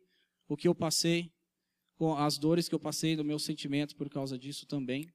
[0.47, 1.33] o que eu passei,
[1.95, 5.09] com as dores que eu passei no meu sentimento por causa disso também.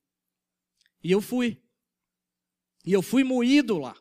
[1.03, 1.63] E eu fui.
[2.85, 3.95] E eu fui moído lá.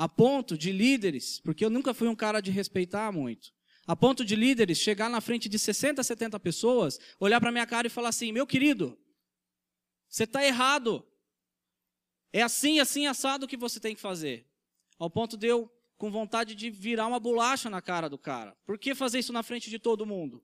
[0.00, 3.52] A ponto de líderes, porque eu nunca fui um cara de respeitar muito.
[3.86, 7.86] A ponto de líderes chegar na frente de 60, 70 pessoas, olhar para minha cara
[7.86, 8.98] e falar assim: meu querido,
[10.08, 11.06] você está errado.
[12.32, 14.50] É assim, assim, assado que você tem que fazer.
[14.98, 18.56] Ao ponto de eu com vontade de virar uma bolacha na cara do cara.
[18.64, 20.42] Por que fazer isso na frente de todo mundo?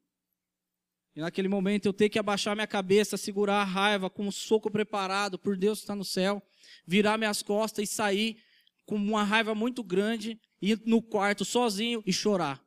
[1.15, 4.71] E naquele momento eu ter que abaixar minha cabeça, segurar a raiva com um soco
[4.71, 6.43] preparado por Deus está no céu,
[6.87, 8.45] virar minhas costas e sair
[8.87, 12.65] com uma raiva muito grande, ir no quarto sozinho e chorar.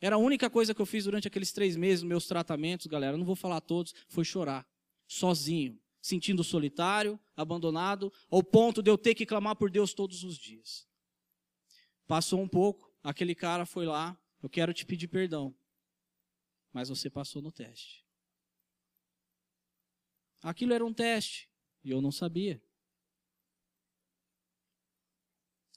[0.00, 3.16] Era a única coisa que eu fiz durante aqueles três meses, meus tratamentos, galera.
[3.16, 4.66] não vou falar todos, foi chorar.
[5.06, 10.38] Sozinho, sentindo solitário, abandonado, ao ponto de eu ter que clamar por Deus todos os
[10.38, 10.86] dias.
[12.06, 15.54] Passou um pouco, aquele cara foi lá, eu quero te pedir perdão
[16.76, 18.04] mas você passou no teste.
[20.42, 21.50] Aquilo era um teste
[21.82, 22.62] e eu não sabia.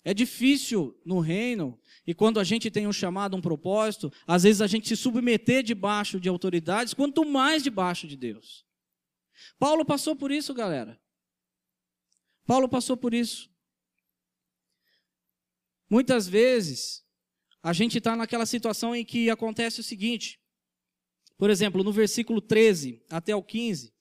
[0.03, 4.61] É difícil no reino, e quando a gente tem um chamado, um propósito, às vezes
[4.61, 8.65] a gente se submeter debaixo de autoridades, quanto mais debaixo de Deus.
[9.57, 10.99] Paulo passou por isso, galera.
[12.45, 13.49] Paulo passou por isso.
[15.89, 17.03] Muitas vezes,
[17.61, 20.39] a gente está naquela situação em que acontece o seguinte:
[21.37, 23.93] por exemplo, no versículo 13 até o 15,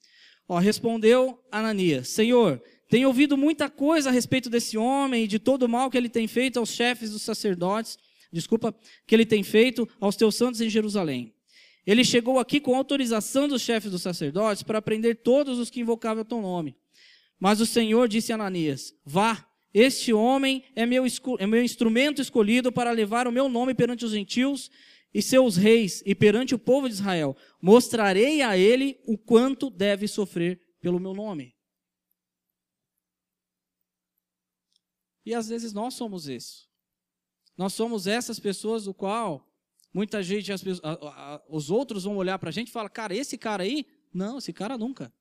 [0.47, 5.65] ó, respondeu Ananias: Senhor, tenho ouvido muita coisa a respeito desse homem e de todo
[5.65, 7.99] o mal que ele tem feito aos chefes dos sacerdotes,
[8.33, 8.75] desculpa,
[9.07, 11.35] que ele tem feito aos teus santos em Jerusalém.
[11.87, 16.23] Ele chegou aqui com autorização dos chefes dos sacerdotes para prender todos os que invocavam
[16.23, 16.77] o teu nome.
[17.39, 21.05] Mas o Senhor disse a Ananias: Vá, este homem é meu,
[21.39, 24.71] é meu instrumento escolhido para levar o meu nome perante os gentios
[25.13, 30.07] e seus reis e perante o povo de Israel, mostrarei a ele o quanto deve
[30.07, 31.58] sofrer pelo meu nome.
[35.29, 36.67] E às vezes nós somos isso.
[37.55, 39.47] Nós somos essas pessoas do qual
[39.93, 40.93] muita gente, as, a,
[41.35, 44.39] a, os outros vão olhar para a gente e falar, cara, esse cara aí, não,
[44.39, 45.13] esse cara nunca.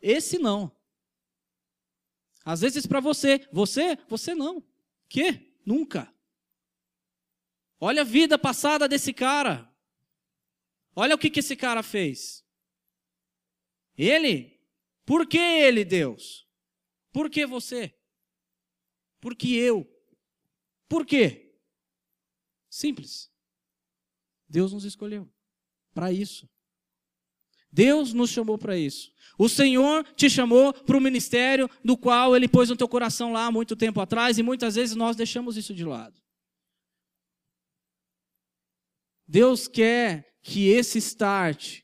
[0.00, 0.74] Esse não.
[2.42, 4.64] Às vezes para você, você, você não.
[5.10, 5.54] Que?
[5.66, 6.10] Nunca.
[7.78, 9.70] Olha a vida passada desse cara.
[10.96, 12.42] Olha o que, que esse cara fez.
[13.94, 14.58] Ele?
[15.04, 16.48] Por que ele, Deus?
[17.12, 17.94] Por que você?
[19.24, 19.90] Por que eu?
[20.86, 21.56] Por quê?
[22.68, 23.32] Simples.
[24.46, 25.32] Deus nos escolheu
[25.94, 26.46] para isso.
[27.72, 29.10] Deus nos chamou para isso.
[29.38, 33.46] O Senhor te chamou para o ministério do qual Ele pôs no teu coração lá
[33.46, 36.20] há muito tempo atrás e muitas vezes nós deixamos isso de lado.
[39.26, 41.80] Deus quer que esse start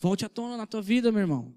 [0.00, 1.56] volte à tona na tua vida, meu irmão.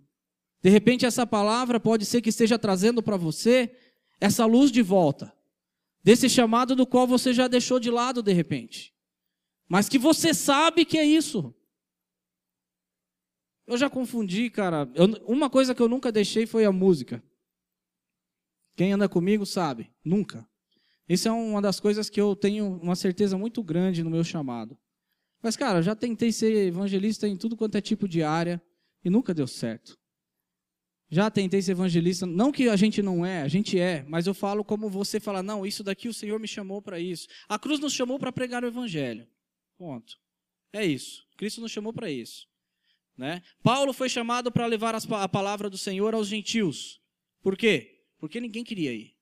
[0.62, 3.76] De repente, essa palavra pode ser que esteja trazendo para você
[4.20, 5.34] essa luz de volta,
[6.04, 8.94] desse chamado do qual você já deixou de lado de repente,
[9.68, 11.54] mas que você sabe que é isso.
[13.66, 14.90] Eu já confundi, cara.
[14.96, 17.22] Eu, uma coisa que eu nunca deixei foi a música.
[18.78, 20.48] Quem anda comigo sabe, nunca.
[21.10, 24.78] Isso é uma das coisas que eu tenho uma certeza muito grande no meu chamado.
[25.42, 28.62] Mas, cara, já tentei ser evangelista em tudo quanto é tipo de área
[29.04, 29.98] e nunca deu certo.
[31.10, 34.34] Já tentei ser evangelista, não que a gente não é, a gente é, mas eu
[34.34, 37.28] falo como você fala, não, isso daqui o Senhor me chamou para isso.
[37.48, 39.26] A cruz nos chamou para pregar o evangelho.
[39.78, 40.20] Ponto.
[40.74, 41.26] É isso.
[41.38, 42.48] Cristo nos chamou para isso.
[43.16, 43.42] Né?
[43.64, 47.02] Paulo foi chamado para levar a palavra do Senhor aos gentios.
[47.42, 48.04] Por quê?
[48.20, 49.16] Porque ninguém queria ir.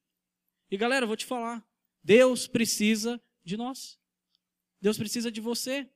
[0.71, 1.63] E galera, eu vou te falar.
[2.03, 3.99] Deus precisa de nós.
[4.81, 5.87] Deus precisa de você.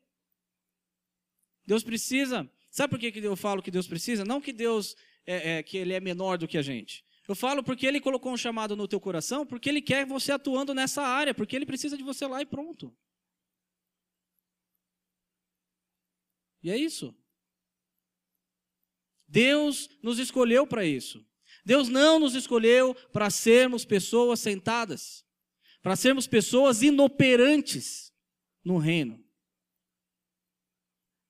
[1.66, 2.50] Deus precisa.
[2.70, 4.24] Sabe por que eu falo que Deus precisa?
[4.24, 4.96] Não que Deus
[5.32, 7.04] é, é, que ele é menor do que a gente.
[7.28, 10.74] Eu falo porque ele colocou um chamado no teu coração, porque ele quer você atuando
[10.74, 12.96] nessa área, porque ele precisa de você lá e pronto.
[16.64, 17.16] E é isso.
[19.28, 21.26] Deus nos escolheu para isso.
[21.64, 25.24] Deus não nos escolheu para sermos pessoas sentadas
[25.82, 28.14] para sermos pessoas inoperantes
[28.64, 29.24] no reino.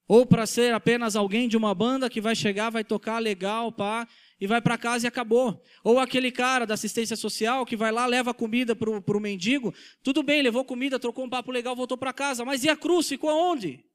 [0.10, 4.08] Ou para ser apenas alguém de uma banda que vai chegar, vai tocar legal, pá,
[4.42, 5.64] e vai para casa e acabou.
[5.84, 9.72] Ou aquele cara da assistência social que vai lá, leva comida para o mendigo.
[10.02, 12.44] Tudo bem, levou comida, trocou um papo legal, voltou para casa.
[12.44, 13.08] Mas e a cruz?
[13.08, 13.86] Ficou aonde?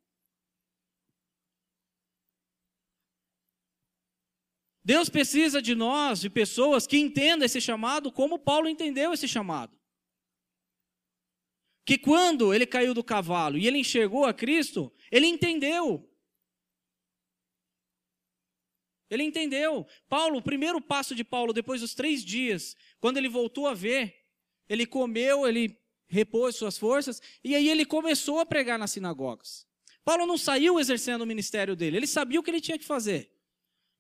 [4.84, 9.76] Deus precisa de nós, de pessoas que entendam esse chamado como Paulo entendeu esse chamado
[11.84, 16.10] que quando ele caiu do cavalo e ele enxergou a Cristo, ele entendeu.
[19.10, 19.86] Ele entendeu.
[20.08, 24.14] Paulo, o primeiro passo de Paulo, depois dos três dias, quando ele voltou a ver,
[24.68, 29.66] ele comeu, ele repôs suas forças, e aí ele começou a pregar nas sinagogas.
[30.04, 33.32] Paulo não saiu exercendo o ministério dele, ele sabia o que ele tinha que fazer.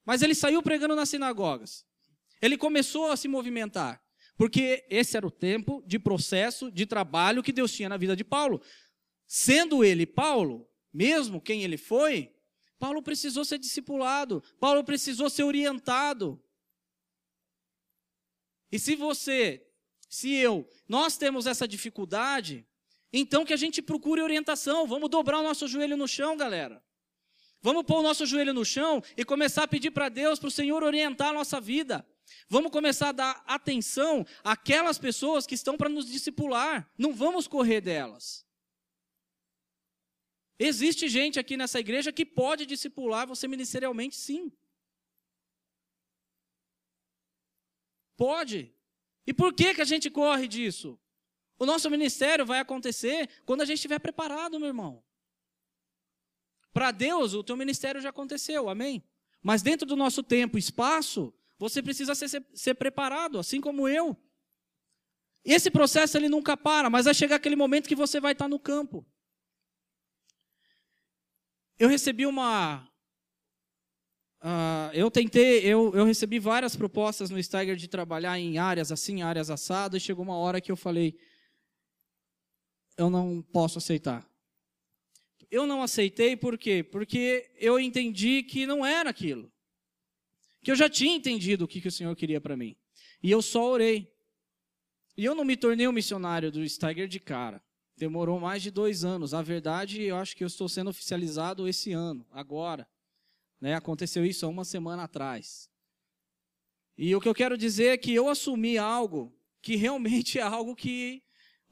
[0.04, 1.86] Mas ele saiu pregando nas sinagogas.
[2.40, 4.03] Ele começou a se movimentar.
[4.36, 8.24] Porque esse era o tempo de processo, de trabalho que Deus tinha na vida de
[8.24, 8.60] Paulo.
[9.26, 12.34] Sendo ele Paulo, mesmo quem ele foi,
[12.78, 16.42] Paulo precisou ser discipulado, Paulo precisou ser orientado.
[18.70, 19.64] E se você,
[20.08, 22.66] se eu, nós temos essa dificuldade,
[23.12, 24.88] então que a gente procure orientação.
[24.88, 26.82] Vamos dobrar o nosso joelho no chão, galera.
[27.62, 30.50] Vamos pôr o nosso joelho no chão e começar a pedir para Deus, para o
[30.50, 32.04] Senhor orientar a nossa vida.
[32.48, 36.90] Vamos começar a dar atenção àquelas pessoas que estão para nos discipular.
[36.96, 38.46] Não vamos correr delas.
[40.58, 44.52] Existe gente aqui nessa igreja que pode discipular você ministerialmente, sim.
[48.16, 48.72] Pode.
[49.26, 50.98] E por que, que a gente corre disso?
[51.58, 55.02] O nosso ministério vai acontecer quando a gente estiver preparado, meu irmão.
[56.72, 59.02] Para Deus, o teu ministério já aconteceu, amém?
[59.42, 63.88] Mas dentro do nosso tempo e espaço, você precisa ser, ser, ser, preparado, assim como
[63.88, 64.16] eu.
[65.44, 68.58] Esse processo ele nunca para, mas vai chegar aquele momento que você vai estar no
[68.58, 69.06] campo.
[71.78, 72.88] Eu recebi uma,
[74.44, 79.22] Uh, eu tentei, eu, eu recebi várias propostas no Steiger de trabalhar em áreas assim,
[79.22, 81.18] áreas assadas, e chegou uma hora que eu falei,
[82.94, 84.28] eu não posso aceitar.
[85.50, 86.82] Eu não aceitei por quê?
[86.84, 89.50] Porque eu entendi que não era aquilo.
[90.64, 92.74] Que eu já tinha entendido o que, que o Senhor queria para mim.
[93.22, 94.10] E eu só orei.
[95.16, 97.62] E eu não me tornei um missionário do Steiger de cara.
[97.96, 99.34] Demorou mais de dois anos.
[99.34, 102.88] A verdade, eu acho que eu estou sendo oficializado esse ano, agora.
[103.60, 103.74] Né?
[103.74, 105.68] Aconteceu isso há uma semana atrás.
[106.96, 110.74] E o que eu quero dizer é que eu assumi algo que realmente é algo
[110.74, 111.22] que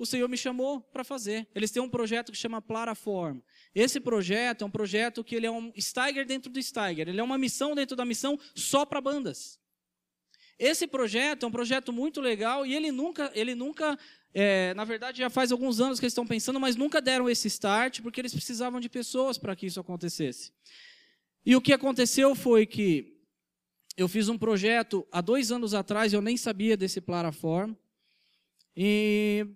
[0.02, 1.46] o Senhor me chamou para fazer.
[1.54, 3.38] Eles têm um projeto que chama Plaraform.
[3.72, 7.08] Esse projeto é um projeto que ele é um Steiger dentro do Steiger.
[7.08, 9.60] Ele é uma missão dentro da missão só para bandas.
[10.58, 13.96] Esse projeto é um projeto muito legal e ele nunca, ele nunca,
[14.34, 17.46] é, na verdade já faz alguns anos que eles estão pensando, mas nunca deram esse
[17.46, 20.52] start porque eles precisavam de pessoas para que isso acontecesse.
[21.46, 23.16] E o que aconteceu foi que
[23.96, 27.76] eu fiz um projeto há dois anos atrás, eu nem sabia desse plataforma.
[28.76, 29.46] E,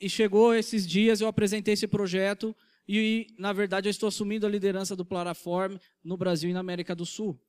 [0.00, 2.54] e chegou esses dias, eu apresentei esse projeto
[2.88, 6.94] e, na verdade, eu estou assumindo a liderança do Plataform no Brasil e na América
[6.94, 7.40] do Sul.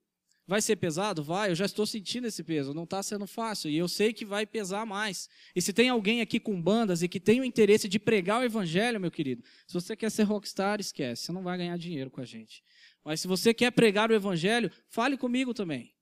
[0.48, 1.22] Vai ser pesado?
[1.22, 4.24] Vai, eu já estou sentindo esse peso, não está sendo fácil, e eu sei que
[4.24, 5.28] vai pesar mais.
[5.54, 8.46] E se tem alguém aqui com bandas e que tem o interesse de pregar o
[8.46, 12.22] evangelho, meu querido, se você quer ser rockstar, esquece, você não vai ganhar dinheiro com
[12.22, 12.64] a gente.
[13.04, 15.94] Mas se você quer pregar o evangelho, fale comigo também.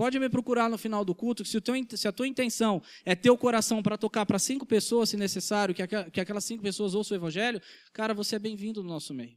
[0.00, 3.28] Pode me procurar no final do culto, se, teu, se a tua intenção é ter
[3.28, 7.14] o coração para tocar para cinco pessoas, se necessário, que, que aquelas cinco pessoas ouçam
[7.14, 7.60] o evangelho,
[7.92, 9.36] cara, você é bem-vindo no nosso meio.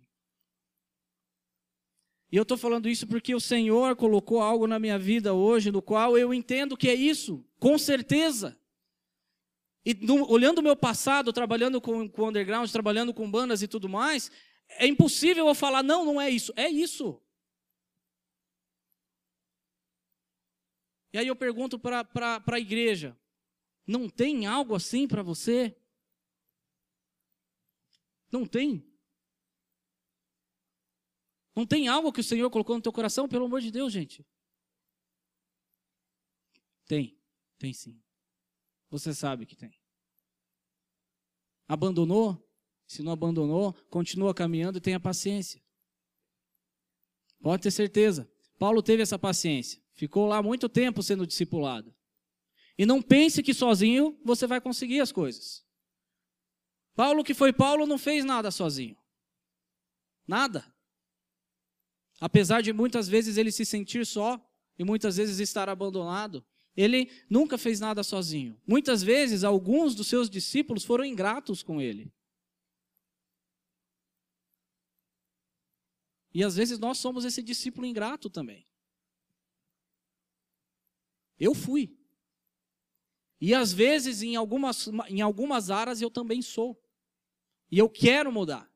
[2.31, 5.81] E eu estou falando isso porque o Senhor colocou algo na minha vida hoje, no
[5.81, 8.57] qual eu entendo que é isso, com certeza.
[9.83, 13.89] E no, olhando o meu passado, trabalhando com, com underground, trabalhando com bandas e tudo
[13.89, 14.31] mais,
[14.79, 16.53] é impossível eu falar, não, não é isso.
[16.55, 17.21] É isso.
[21.13, 23.17] E aí eu pergunto para a igreja:
[23.85, 25.77] não tem algo assim para você?
[28.31, 28.83] Não tem?
[31.55, 33.29] Não tem algo que o Senhor colocou no teu coração?
[33.29, 34.25] Pelo amor de Deus, gente.
[36.87, 37.15] Tem,
[37.59, 38.01] tem sim.
[38.89, 39.79] Você sabe que tem.
[41.67, 42.43] Abandonou?
[42.87, 45.63] Se não abandonou, continua caminhando e tenha paciência.
[47.39, 48.31] Pode ter certeza.
[48.57, 49.82] Paulo teve essa paciência.
[49.93, 51.93] Ficou lá muito tempo sendo discipulado.
[52.77, 55.63] E não pense que sozinho você vai conseguir as coisas.
[56.95, 58.97] Paulo, que foi Paulo, não fez nada sozinho.
[60.27, 60.73] Nada.
[62.19, 64.39] Apesar de muitas vezes ele se sentir só
[64.77, 68.59] e muitas vezes estar abandonado, ele nunca fez nada sozinho.
[68.65, 72.11] Muitas vezes, alguns dos seus discípulos foram ingratos com ele.
[76.33, 78.65] E às vezes nós somos esse discípulo ingrato também.
[81.43, 81.93] Eu fui.
[83.41, 86.81] E às vezes, em algumas, em algumas áreas, eu também sou.
[87.69, 88.71] E eu quero mudar.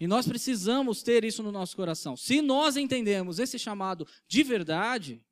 [0.00, 2.16] E nós precisamos ter isso no nosso coração.
[2.16, 5.22] Se nós entendemos esse chamado de verdade,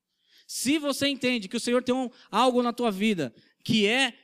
[0.47, 3.35] se você entende que o Senhor tem um, algo na tua vida
[3.65, 4.19] que é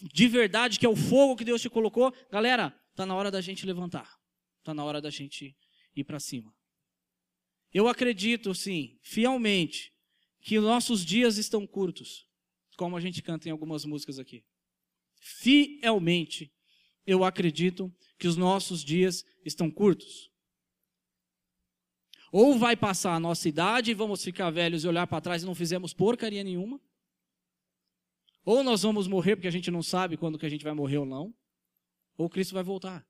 [0.00, 3.40] de verdade, que é o fogo que Deus te colocou, galera, está na hora da
[3.40, 4.18] gente levantar.
[4.60, 5.54] Está na hora da gente
[5.94, 6.54] ir para cima.
[7.74, 9.92] Eu acredito, sim, fielmente,
[10.46, 12.24] que nossos dias estão curtos,
[12.76, 14.44] como a gente canta em algumas músicas aqui.
[15.20, 16.54] Fielmente,
[17.04, 20.30] eu acredito que os nossos dias estão curtos.
[22.30, 25.46] Ou vai passar a nossa idade e vamos ficar velhos e olhar para trás e
[25.46, 26.80] não fizemos porcaria nenhuma.
[28.44, 30.98] Ou nós vamos morrer porque a gente não sabe quando que a gente vai morrer
[30.98, 31.34] ou não,
[32.16, 33.04] ou Cristo vai voltar.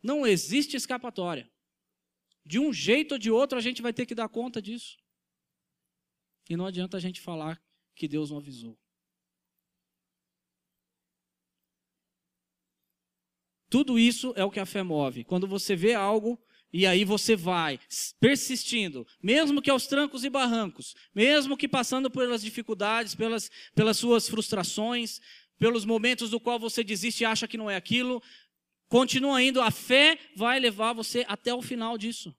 [0.00, 1.50] Não existe escapatória.
[2.46, 5.01] De um jeito ou de outro a gente vai ter que dar conta disso.
[6.48, 7.60] E não adianta a gente falar
[7.94, 8.78] que Deus não avisou.
[13.72, 15.24] Tudo isso é o que a fé move.
[15.24, 16.38] Quando você vê algo
[16.72, 17.80] e aí você vai
[18.20, 24.28] persistindo, mesmo que aos trancos e barrancos, mesmo que passando pelas dificuldades, pelas, pelas suas
[24.28, 25.20] frustrações,
[25.58, 28.22] pelos momentos do qual você desiste e acha que não é aquilo,
[28.88, 32.34] continua indo, a fé vai levar você até o final disso.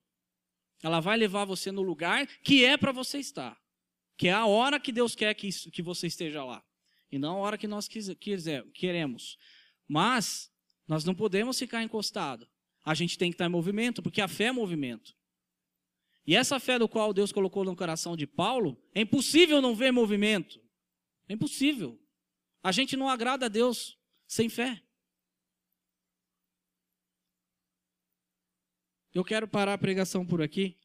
[0.84, 3.63] Ela vai levar você no lugar que é para você estar.
[4.18, 6.64] Que é a hora que Deus quer que, isso, que você esteja lá.
[7.12, 9.38] E não a hora que nós quiser, queremos.
[9.88, 10.52] Mas
[10.88, 12.48] nós não podemos ficar encostado.
[12.84, 15.16] A gente tem que estar em movimento, porque a fé é movimento.
[16.26, 19.92] E essa fé do qual Deus colocou no coração de Paulo, é impossível não ver
[19.92, 20.62] movimento.
[21.28, 22.00] É impossível.
[22.62, 24.82] A gente não agrada a Deus sem fé.
[29.14, 30.80] Eu quero parar a pregação por aqui.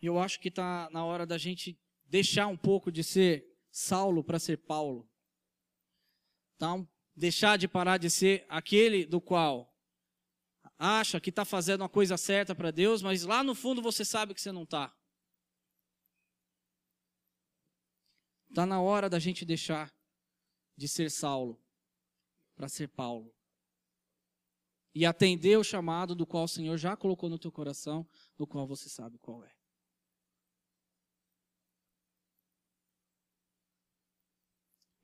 [0.00, 4.22] E eu acho que está na hora da gente deixar um pouco de ser Saulo
[4.24, 5.08] para ser Paulo.
[6.56, 9.72] Então, deixar de parar de ser aquele do qual
[10.78, 14.32] acha que está fazendo uma coisa certa para Deus, mas lá no fundo você sabe
[14.32, 14.94] que você não está.
[18.48, 19.92] Está na hora da gente deixar
[20.76, 21.60] de ser Saulo
[22.54, 23.34] para ser Paulo
[24.94, 28.66] e atender o chamado do qual o Senhor já colocou no teu coração, do qual
[28.66, 29.57] você sabe qual é.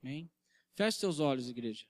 [0.05, 0.31] Amém?
[0.75, 1.83] Feche seus olhos, igreja.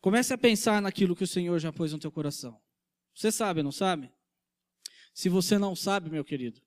[0.00, 2.60] Comece a pensar naquilo que o Senhor já pôs no teu coração.
[3.14, 4.12] Você sabe, não sabe?
[5.14, 6.60] Se você não sabe, meu querido,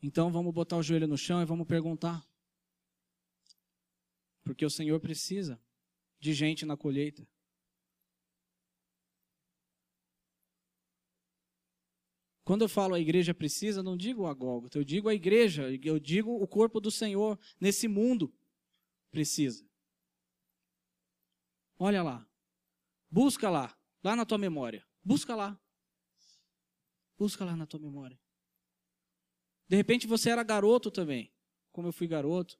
[0.00, 2.24] então vamos botar o joelho no chão e vamos perguntar.
[4.44, 5.60] Porque o Senhor precisa
[6.20, 7.26] de gente na colheita.
[12.44, 15.98] Quando eu falo a igreja precisa, não digo a Gólgota, eu digo a igreja, eu
[16.00, 18.32] digo o corpo do Senhor nesse mundo
[19.10, 19.64] precisa.
[21.78, 22.28] Olha lá.
[23.10, 24.86] Busca lá, lá na tua memória.
[25.02, 25.58] Busca lá.
[27.16, 28.20] Busca lá na tua memória.
[29.68, 31.32] De repente você era garoto também,
[31.70, 32.58] como eu fui garoto.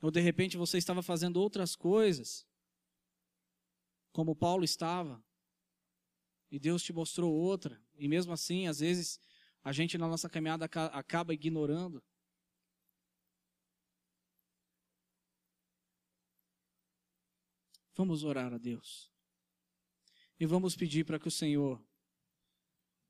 [0.00, 2.46] Ou de repente você estava fazendo outras coisas,
[4.12, 5.22] como Paulo estava.
[6.50, 7.80] E Deus te mostrou outra.
[7.96, 9.20] E mesmo assim, às vezes,
[9.62, 12.02] a gente na nossa caminhada acaba ignorando.
[17.94, 19.10] Vamos orar a Deus.
[20.38, 21.82] E vamos pedir para que o Senhor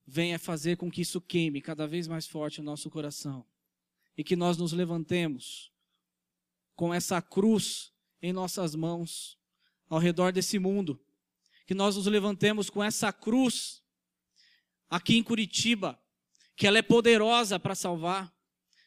[0.06, 3.46] venha fazer com que isso queime cada vez mais forte o nosso coração.
[4.16, 5.70] E que nós nos levantemos
[6.78, 9.36] com essa cruz em nossas mãos,
[9.88, 11.04] ao redor desse mundo.
[11.66, 13.82] Que nós nos levantemos com essa cruz
[14.88, 16.00] aqui em Curitiba,
[16.54, 18.32] que ela é poderosa para salvar.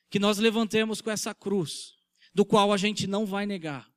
[0.10, 1.98] Que nós levantemos com essa cruz,
[2.34, 3.94] do qual a gente não vai negar,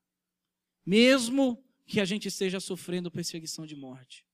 [0.84, 4.26] mesmo que a gente esteja sofrendo perseguição de morte.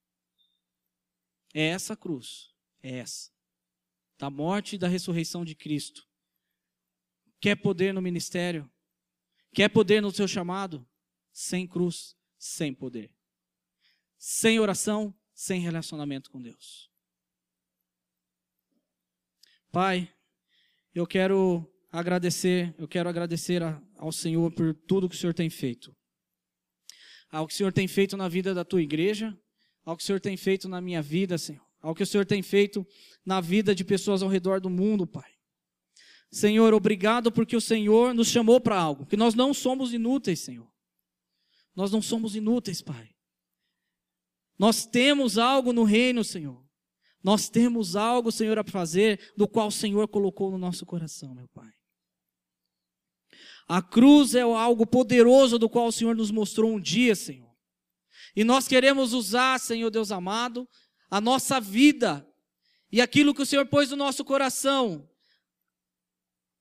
[1.53, 3.31] É essa cruz, é essa.
[4.19, 6.09] Da morte e da ressurreição de Cristo.
[7.39, 8.71] Quer poder no ministério?
[9.53, 10.87] Quer poder no seu chamado?
[11.33, 13.13] Sem cruz, sem poder.
[14.19, 16.91] Sem oração, sem relacionamento com Deus.
[19.73, 20.13] Pai,
[20.95, 23.63] eu quero agradecer, eu quero agradecer
[23.97, 25.97] ao Senhor por tudo que o Senhor tem feito.
[27.31, 29.37] Ao que o Senhor tem feito na vida da tua igreja,
[29.85, 32.43] ao que o Senhor tem feito na minha vida, Senhor, ao que o Senhor tem
[32.43, 32.87] feito
[33.25, 35.40] na vida de pessoas ao redor do mundo, Pai.
[36.31, 40.71] Senhor, obrigado porque o Senhor nos chamou para algo, que nós não somos inúteis, Senhor.
[41.75, 43.11] Nós não somos inúteis, Pai.
[44.59, 46.65] Nós temos algo no reino, Senhor.
[47.23, 51.49] Nós temos algo, Senhor, a fazer, do qual o Senhor colocou no nosso coração, meu
[51.49, 51.73] Pai.
[53.67, 57.51] A cruz é algo poderoso do qual o Senhor nos mostrou um dia, Senhor.
[58.37, 60.69] E nós queremos usar, Senhor Deus amado,
[61.11, 62.27] a nossa vida
[62.93, 65.10] e aquilo que o Senhor pôs no nosso coração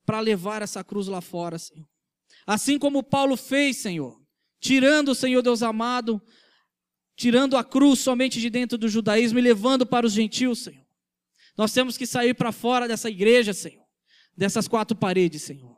[0.10, 1.88] para levar essa cruz lá fora, Senhor.
[2.48, 4.20] Assim como Paulo fez, Senhor,
[4.60, 6.20] tirando, Senhor Deus amado,
[7.16, 10.84] tirando a cruz somente de dentro do judaísmo e levando para os gentios, Senhor.
[11.56, 13.86] Nós temos que sair para fora dessa igreja, Senhor,
[14.36, 15.78] dessas quatro paredes, Senhor.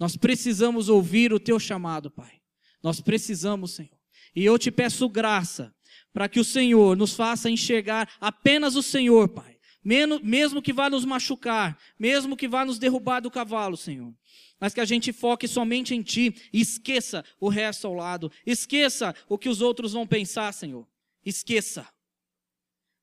[0.00, 2.40] Nós precisamos ouvir o teu chamado, Pai.
[2.82, 3.96] Nós precisamos, Senhor.
[4.34, 5.72] E eu te peço graça
[6.12, 9.59] para que o Senhor nos faça enxergar apenas o Senhor, Pai.
[9.82, 14.14] Mesmo que vá nos machucar, mesmo que vá nos derrubar do cavalo, Senhor.
[14.58, 18.30] Mas que a gente foque somente em Ti e esqueça o resto ao lado.
[18.44, 20.86] Esqueça o que os outros vão pensar, Senhor.
[21.24, 21.88] Esqueça.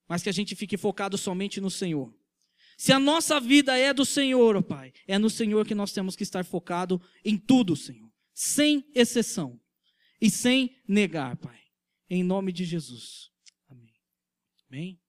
[0.08, 2.14] Mas que a gente fique focado somente no Senhor.
[2.78, 6.16] Se a nossa vida é do Senhor, ó Pai, é no Senhor que nós temos
[6.16, 9.60] que estar focado em tudo, Senhor, sem exceção
[10.22, 11.60] e sem negar, Pai.
[12.08, 13.32] Em nome de Jesus.
[13.68, 13.94] Amém.
[14.70, 15.07] Amém.